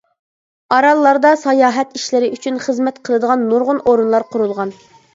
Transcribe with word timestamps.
ئاراللاردا 0.77 1.33
ساياھەت 1.43 1.95
ئىشلىرى 2.01 2.31
ئۈچۈن 2.39 2.59
خىزمەت 2.67 3.01
قىلىدىغان 3.07 3.49
نۇرغۇن 3.55 3.87
ئورۇنلار 3.89 4.31
قۇرۇلغان. 4.35 4.79